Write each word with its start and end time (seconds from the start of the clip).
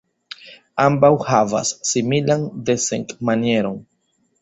Ambaŭ 0.83 1.11
havas 1.27 1.75
similan 1.91 2.51
desegn-manieron. 2.71 3.83